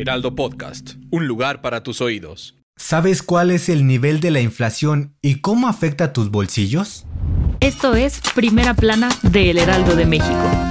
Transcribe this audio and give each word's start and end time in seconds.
Heraldo 0.00 0.34
Podcast, 0.34 0.94
un 1.10 1.26
lugar 1.26 1.60
para 1.60 1.82
tus 1.82 2.00
oídos. 2.00 2.56
¿Sabes 2.74 3.22
cuál 3.22 3.50
es 3.50 3.68
el 3.68 3.86
nivel 3.86 4.20
de 4.20 4.30
la 4.30 4.40
inflación 4.40 5.14
y 5.20 5.40
cómo 5.42 5.68
afecta 5.68 6.14
tus 6.14 6.30
bolsillos? 6.30 7.04
Esto 7.60 7.94
es 7.94 8.22
Primera 8.34 8.72
Plana 8.72 9.10
de 9.22 9.50
El 9.50 9.58
Heraldo 9.58 9.96
de 9.96 10.06
México. 10.06 10.69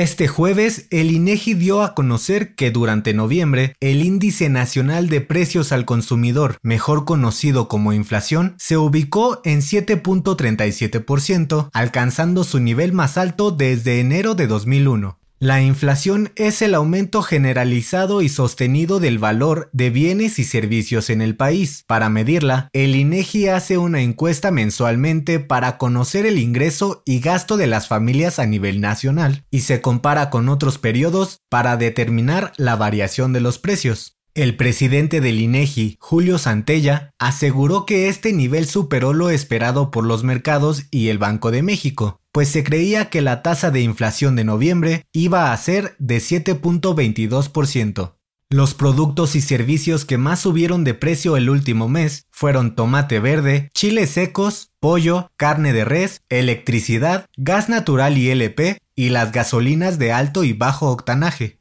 Este 0.00 0.28
jueves, 0.28 0.86
el 0.88 1.10
INEGI 1.10 1.52
dio 1.52 1.82
a 1.82 1.94
conocer 1.94 2.54
que 2.54 2.70
durante 2.70 3.12
noviembre, 3.12 3.76
el 3.80 4.02
índice 4.02 4.48
nacional 4.48 5.10
de 5.10 5.20
precios 5.20 5.72
al 5.72 5.84
consumidor, 5.84 6.56
mejor 6.62 7.04
conocido 7.04 7.68
como 7.68 7.92
inflación, 7.92 8.54
se 8.56 8.78
ubicó 8.78 9.42
en 9.44 9.60
7.37%, 9.60 11.68
alcanzando 11.74 12.44
su 12.44 12.60
nivel 12.60 12.94
más 12.94 13.18
alto 13.18 13.50
desde 13.50 14.00
enero 14.00 14.34
de 14.34 14.46
2001. 14.46 15.19
La 15.42 15.62
inflación 15.62 16.32
es 16.36 16.60
el 16.60 16.74
aumento 16.74 17.22
generalizado 17.22 18.20
y 18.20 18.28
sostenido 18.28 19.00
del 19.00 19.18
valor 19.18 19.70
de 19.72 19.88
bienes 19.88 20.38
y 20.38 20.44
servicios 20.44 21.08
en 21.08 21.22
el 21.22 21.34
país. 21.34 21.82
Para 21.86 22.10
medirla, 22.10 22.68
el 22.74 22.94
INEGI 22.94 23.48
hace 23.48 23.78
una 23.78 24.02
encuesta 24.02 24.50
mensualmente 24.50 25.40
para 25.40 25.78
conocer 25.78 26.26
el 26.26 26.38
ingreso 26.38 27.02
y 27.06 27.20
gasto 27.20 27.56
de 27.56 27.68
las 27.68 27.88
familias 27.88 28.38
a 28.38 28.44
nivel 28.44 28.82
nacional 28.82 29.46
y 29.50 29.60
se 29.60 29.80
compara 29.80 30.28
con 30.28 30.50
otros 30.50 30.76
periodos 30.76 31.40
para 31.48 31.78
determinar 31.78 32.52
la 32.58 32.76
variación 32.76 33.32
de 33.32 33.40
los 33.40 33.58
precios. 33.58 34.19
El 34.40 34.56
presidente 34.56 35.20
del 35.20 35.38
INEGI, 35.38 35.98
Julio 36.00 36.38
Santella, 36.38 37.12
aseguró 37.18 37.84
que 37.84 38.08
este 38.08 38.32
nivel 38.32 38.64
superó 38.64 39.12
lo 39.12 39.28
esperado 39.28 39.90
por 39.90 40.06
los 40.06 40.24
mercados 40.24 40.84
y 40.90 41.08
el 41.08 41.18
Banco 41.18 41.50
de 41.50 41.62
México, 41.62 42.22
pues 42.32 42.48
se 42.48 42.64
creía 42.64 43.10
que 43.10 43.20
la 43.20 43.42
tasa 43.42 43.70
de 43.70 43.82
inflación 43.82 44.36
de 44.36 44.44
noviembre 44.44 45.04
iba 45.12 45.52
a 45.52 45.56
ser 45.58 45.94
de 45.98 46.20
7.22%. 46.20 48.14
Los 48.48 48.72
productos 48.72 49.36
y 49.36 49.42
servicios 49.42 50.06
que 50.06 50.16
más 50.16 50.40
subieron 50.40 50.84
de 50.84 50.94
precio 50.94 51.36
el 51.36 51.50
último 51.50 51.90
mes 51.90 52.24
fueron 52.30 52.74
tomate 52.74 53.20
verde, 53.20 53.70
chiles 53.74 54.08
secos, 54.08 54.70
pollo, 54.80 55.30
carne 55.36 55.74
de 55.74 55.84
res, 55.84 56.22
electricidad, 56.30 57.26
gas 57.36 57.68
natural 57.68 58.16
y 58.16 58.30
LP 58.30 58.78
y 58.96 59.10
las 59.10 59.32
gasolinas 59.32 59.98
de 59.98 60.12
alto 60.14 60.44
y 60.44 60.54
bajo 60.54 60.88
octanaje. 60.88 61.60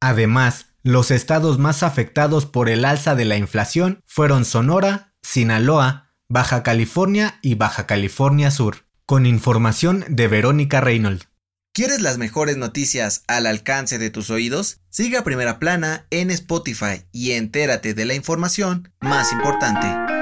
Además, 0.00 0.66
los 0.86 1.10
estados 1.10 1.58
más 1.58 1.82
afectados 1.82 2.46
por 2.46 2.68
el 2.68 2.84
alza 2.84 3.16
de 3.16 3.24
la 3.24 3.36
inflación 3.36 4.04
fueron 4.06 4.44
Sonora, 4.44 5.14
Sinaloa, 5.20 6.12
Baja 6.28 6.62
California 6.62 7.40
y 7.42 7.56
Baja 7.56 7.88
California 7.88 8.52
Sur. 8.52 8.86
Con 9.04 9.26
información 9.26 10.04
de 10.08 10.28
Verónica 10.28 10.80
Reynolds. 10.80 11.28
¿Quieres 11.72 12.00
las 12.02 12.18
mejores 12.18 12.56
noticias 12.56 13.24
al 13.26 13.46
alcance 13.46 13.98
de 13.98 14.10
tus 14.10 14.30
oídos? 14.30 14.78
Siga 14.88 15.24
Primera 15.24 15.58
Plana 15.58 16.06
en 16.10 16.30
Spotify 16.30 17.04
y 17.10 17.32
entérate 17.32 17.92
de 17.92 18.04
la 18.04 18.14
información 18.14 18.92
más 19.00 19.32
importante. 19.32 20.15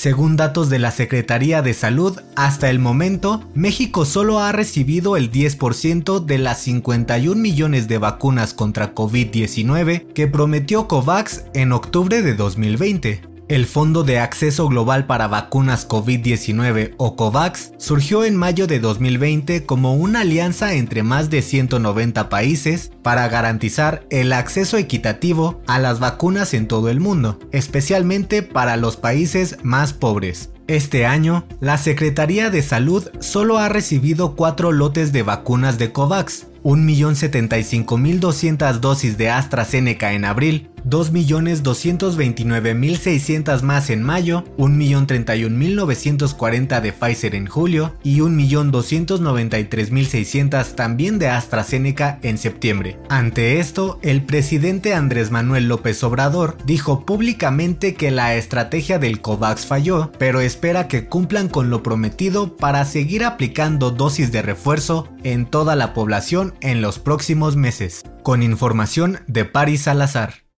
Según 0.00 0.38
datos 0.38 0.70
de 0.70 0.78
la 0.78 0.92
Secretaría 0.92 1.60
de 1.60 1.74
Salud, 1.74 2.18
hasta 2.34 2.70
el 2.70 2.78
momento, 2.78 3.44
México 3.52 4.06
solo 4.06 4.38
ha 4.38 4.50
recibido 4.50 5.18
el 5.18 5.30
10% 5.30 6.24
de 6.24 6.38
las 6.38 6.62
51 6.62 7.38
millones 7.38 7.86
de 7.86 7.98
vacunas 7.98 8.54
contra 8.54 8.94
COVID-19 8.94 10.14
que 10.14 10.26
prometió 10.26 10.88
COVAX 10.88 11.44
en 11.52 11.72
octubre 11.72 12.22
de 12.22 12.32
2020. 12.32 13.29
El 13.50 13.66
Fondo 13.66 14.04
de 14.04 14.20
Acceso 14.20 14.68
Global 14.68 15.06
para 15.06 15.26
Vacunas 15.26 15.88
COVID-19 15.88 16.94
o 16.98 17.16
COVAX 17.16 17.72
surgió 17.78 18.24
en 18.24 18.36
mayo 18.36 18.68
de 18.68 18.78
2020 18.78 19.66
como 19.66 19.96
una 19.96 20.20
alianza 20.20 20.74
entre 20.74 21.02
más 21.02 21.30
de 21.30 21.42
190 21.42 22.28
países 22.28 22.92
para 23.02 23.26
garantizar 23.26 24.06
el 24.10 24.32
acceso 24.34 24.76
equitativo 24.76 25.60
a 25.66 25.80
las 25.80 25.98
vacunas 25.98 26.54
en 26.54 26.68
todo 26.68 26.90
el 26.90 27.00
mundo, 27.00 27.40
especialmente 27.50 28.44
para 28.44 28.76
los 28.76 28.96
países 28.96 29.56
más 29.64 29.94
pobres. 29.94 30.50
Este 30.68 31.04
año, 31.04 31.44
la 31.58 31.76
Secretaría 31.76 32.50
de 32.50 32.62
Salud 32.62 33.10
solo 33.18 33.58
ha 33.58 33.68
recibido 33.68 34.36
cuatro 34.36 34.70
lotes 34.70 35.10
de 35.10 35.24
vacunas 35.24 35.76
de 35.76 35.90
COVAX, 35.90 36.46
1.075.200 36.62 38.80
dosis 38.80 39.18
de 39.18 39.30
AstraZeneca 39.30 40.12
en 40.12 40.24
abril, 40.24 40.70
2.229.600 40.88 43.62
más 43.62 43.90
en 43.90 44.02
mayo, 44.02 44.44
1.031.940 44.56 46.80
de 46.80 46.92
Pfizer 46.92 47.34
en 47.34 47.46
julio 47.46 47.94
y 48.02 48.20
1.293.600 48.20 50.74
también 50.74 51.18
de 51.18 51.28
AstraZeneca 51.28 52.18
en 52.22 52.38
septiembre. 52.38 52.98
Ante 53.08 53.60
esto, 53.60 53.98
el 54.02 54.22
presidente 54.22 54.94
Andrés 54.94 55.30
Manuel 55.30 55.68
López 55.68 56.02
Obrador 56.02 56.56
dijo 56.64 57.04
públicamente 57.04 57.92
que 57.94 58.10
la 58.10 58.34
estrategia 58.34 58.98
del 58.98 59.20
COVAX 59.20 59.66
falló, 59.66 60.10
pero 60.18 60.40
espera 60.40 60.88
que 60.88 61.06
cumplan 61.06 61.48
con 61.48 61.68
lo 61.70 61.82
prometido 61.82 62.56
para 62.56 62.84
seguir 62.84 63.24
aplicando 63.24 63.90
dosis 63.90 64.30
de 64.32 64.42
refuerzo 64.42 65.08
en 65.22 65.46
toda 65.46 65.76
la 65.76 65.94
población 65.94 66.49
en 66.60 66.82
los 66.82 66.98
próximos 66.98 67.56
meses. 67.56 68.02
Con 68.22 68.42
información 68.42 69.18
de 69.26 69.44
Paris 69.44 69.82
Salazar. 69.82 70.49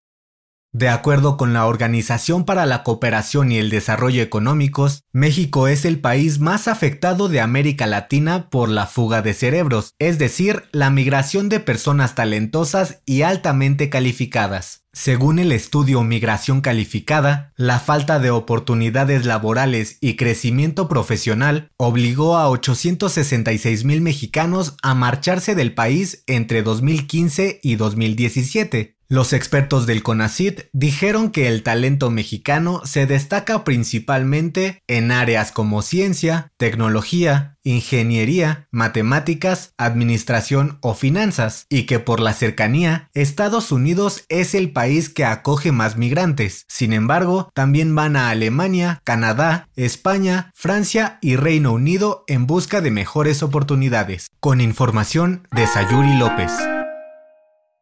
De 0.75 0.89
acuerdo 0.89 1.37
con 1.37 1.53
la 1.53 1.67
Organización 1.67 2.45
para 2.45 2.65
la 2.65 2.81
Cooperación 2.81 3.51
y 3.51 3.59
el 3.59 3.69
Desarrollo 3.69 4.23
Económicos, 4.23 5.03
México 5.11 5.67
es 5.67 5.85
el 5.85 5.99
país 5.99 6.39
más 6.39 6.67
afectado 6.67 7.29
de 7.29 7.41
América 7.41 7.85
Latina 7.85 8.49
por 8.49 8.69
la 8.69 8.87
fuga 8.87 9.21
de 9.21 9.35
cerebros, 9.35 9.93
es 9.99 10.17
decir, 10.17 10.63
la 10.71 10.89
migración 10.89 11.47
de 11.47 11.59
personas 11.59 12.15
talentosas 12.15 13.03
y 13.05 13.21
altamente 13.21 13.91
calificadas. 13.91 14.83
Según 14.93 15.37
el 15.37 15.51
estudio 15.51 16.03
Migración 16.03 16.61
Calificada, 16.61 17.53
la 17.55 17.79
falta 17.79 18.17
de 18.17 18.31
oportunidades 18.31 19.25
laborales 19.25 19.99
y 20.01 20.15
crecimiento 20.15 20.87
profesional 20.87 21.71
obligó 21.77 22.37
a 22.37 22.49
866 22.49 23.85
mil 23.85 24.01
mexicanos 24.01 24.75
a 24.81 24.95
marcharse 24.95 25.53
del 25.53 25.75
país 25.75 26.23
entre 26.25 26.63
2015 26.63 27.59
y 27.61 27.75
2017, 27.75 28.97
los 29.09 29.33
expertos 29.33 29.85
del 29.85 30.03
CONACIT 30.03 30.61
dijeron 30.73 31.31
que 31.31 31.47
el 31.47 31.63
talento 31.63 32.09
mexicano 32.09 32.81
se 32.85 33.05
destaca 33.05 33.63
principalmente 33.63 34.81
en 34.87 35.11
áreas 35.11 35.51
como 35.51 35.81
ciencia, 35.81 36.51
tecnología, 36.57 37.57
ingeniería, 37.63 38.67
matemáticas, 38.71 39.73
administración 39.77 40.77
o 40.81 40.93
finanzas, 40.93 41.65
y 41.69 41.83
que 41.83 41.99
por 41.99 42.19
la 42.19 42.33
cercanía, 42.33 43.09
Estados 43.13 43.71
Unidos 43.71 44.25
es 44.29 44.53
el 44.53 44.71
país 44.71 45.09
que 45.09 45.25
acoge 45.25 45.71
más 45.71 45.97
migrantes. 45.97 46.65
Sin 46.67 46.93
embargo, 46.93 47.49
también 47.53 47.95
van 47.95 48.15
a 48.15 48.29
Alemania, 48.29 49.01
Canadá, 49.03 49.69
España, 49.75 50.51
Francia 50.53 51.17
y 51.21 51.35
Reino 51.35 51.71
Unido 51.71 52.23
en 52.27 52.47
busca 52.47 52.81
de 52.81 52.91
mejores 52.91 53.43
oportunidades. 53.43 54.27
Con 54.39 54.61
información 54.61 55.47
de 55.51 55.67
Sayuri 55.67 56.17
López. 56.17 56.51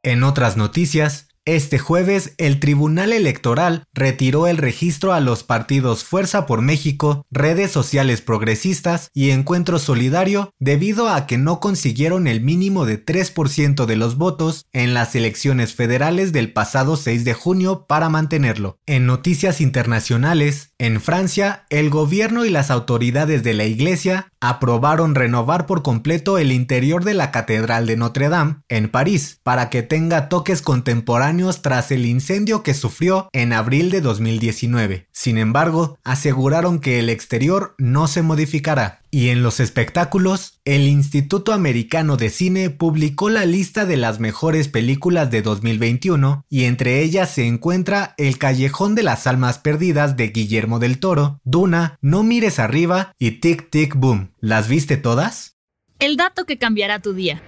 En 0.03 0.23
otras 0.23 0.57
noticias, 0.57 1.27
este 1.45 1.79
jueves 1.79 2.33
el 2.37 2.59
Tribunal 2.59 3.13
Electoral 3.13 3.85
retiró 3.93 4.45
el 4.45 4.57
registro 4.57 5.11
a 5.11 5.19
los 5.19 5.43
partidos 5.43 6.03
Fuerza 6.03 6.45
por 6.45 6.61
México, 6.61 7.25
Redes 7.31 7.71
Sociales 7.71 8.21
Progresistas 8.21 9.09
y 9.13 9.31
Encuentro 9.31 9.79
Solidario 9.79 10.53
debido 10.59 11.09
a 11.09 11.25
que 11.25 11.39
no 11.39 11.59
consiguieron 11.59 12.27
el 12.27 12.41
mínimo 12.41 12.85
de 12.85 13.03
3% 13.03 13.85
de 13.87 13.95
los 13.95 14.17
votos 14.17 14.67
en 14.71 14.93
las 14.93 15.15
elecciones 15.15 15.73
federales 15.73 16.31
del 16.31 16.53
pasado 16.53 16.95
6 16.95 17.25
de 17.25 17.33
junio 17.33 17.85
para 17.87 18.09
mantenerlo. 18.09 18.77
En 18.85 19.07
noticias 19.07 19.61
internacionales, 19.61 20.70
En 20.81 20.99
Francia, 20.99 21.67
el 21.69 21.91
gobierno 21.91 22.43
y 22.43 22.49
las 22.49 22.71
autoridades 22.71 23.43
de 23.43 23.53
la 23.53 23.65
iglesia 23.65 24.31
aprobaron 24.39 25.13
renovar 25.13 25.67
por 25.67 25.83
completo 25.83 26.39
el 26.39 26.51
interior 26.51 27.03
de 27.03 27.13
la 27.13 27.29
Catedral 27.29 27.85
de 27.85 27.97
Notre 27.97 28.29
Dame, 28.29 28.55
en 28.67 28.89
París, 28.89 29.39
para 29.43 29.69
que 29.69 29.83
tenga 29.83 30.27
toques 30.27 30.63
contemporáneos 30.63 31.61
tras 31.61 31.91
el 31.91 32.07
incendio 32.07 32.63
que 32.63 32.73
sufrió 32.73 33.29
en 33.31 33.53
abril 33.53 33.91
de 33.91 34.01
2019. 34.01 35.05
Sin 35.11 35.37
embargo, 35.37 35.99
aseguraron 36.03 36.79
que 36.79 36.97
el 36.97 37.11
exterior 37.11 37.75
no 37.77 38.07
se 38.07 38.23
modificará. 38.23 39.00
Y 39.13 39.27
en 39.27 39.43
los 39.43 39.59
espectáculos, 39.59 40.61
el 40.63 40.87
Instituto 40.87 41.51
Americano 41.51 42.15
de 42.15 42.29
Cine 42.29 42.69
publicó 42.69 43.29
la 43.29 43.45
lista 43.45 43.85
de 43.85 43.97
las 43.97 44.21
mejores 44.21 44.69
películas 44.69 45.29
de 45.29 45.41
2021 45.41 46.45
y 46.49 46.63
entre 46.63 47.01
ellas 47.01 47.29
se 47.29 47.45
encuentra 47.45 48.15
El 48.17 48.37
Callejón 48.37 48.95
de 48.95 49.03
las 49.03 49.27
Almas 49.27 49.59
Perdidas 49.59 50.15
de 50.15 50.29
Guillermo 50.29 50.79
del 50.79 50.99
Toro, 50.99 51.41
Duna, 51.43 51.97
No 51.99 52.23
mires 52.23 52.57
arriba 52.57 53.13
y 53.19 53.41
Tic 53.41 53.69
Tic 53.69 53.95
Boom. 53.95 54.31
¿Las 54.39 54.69
viste 54.69 54.95
todas? 54.95 55.57
El 55.99 56.15
dato 56.15 56.45
que 56.45 56.57
cambiará 56.57 56.99
tu 56.99 57.13
día. 57.13 57.43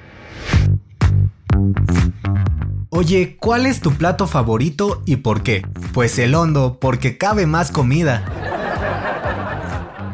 Oye, 2.89 3.38
¿cuál 3.39 3.65
es 3.65 3.80
tu 3.80 3.94
plato 3.94 4.27
favorito 4.27 5.01
y 5.06 5.15
por 5.15 5.44
qué? 5.44 5.65
Pues 5.94 6.19
el 6.19 6.36
hondo, 6.36 6.77
porque 6.80 7.18
cabe 7.18 7.48
más 7.48 7.71
comida. 7.71 8.42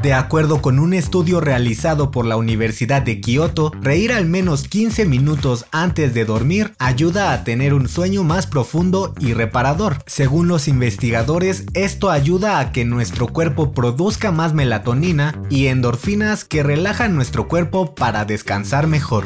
De 0.01 0.13
acuerdo 0.13 0.61
con 0.61 0.79
un 0.79 0.93
estudio 0.93 1.41
realizado 1.41 2.09
por 2.09 2.25
la 2.25 2.37
Universidad 2.37 3.01
de 3.01 3.19
Kioto, 3.19 3.73
reír 3.81 4.13
al 4.13 4.25
menos 4.25 4.65
15 4.65 5.05
minutos 5.05 5.65
antes 5.73 6.13
de 6.13 6.23
dormir 6.23 6.73
ayuda 6.79 7.33
a 7.33 7.43
tener 7.43 7.73
un 7.73 7.89
sueño 7.89 8.23
más 8.23 8.47
profundo 8.47 9.13
y 9.19 9.33
reparador. 9.33 9.97
Según 10.05 10.47
los 10.47 10.69
investigadores, 10.69 11.65
esto 11.73 12.11
ayuda 12.11 12.59
a 12.59 12.71
que 12.71 12.85
nuestro 12.85 13.27
cuerpo 13.27 13.73
produzca 13.73 14.31
más 14.31 14.53
melatonina 14.53 15.41
y 15.49 15.67
endorfinas 15.67 16.45
que 16.45 16.63
relajan 16.63 17.13
nuestro 17.13 17.49
cuerpo 17.49 17.93
para 17.93 18.23
descansar 18.23 18.87
mejor. 18.87 19.25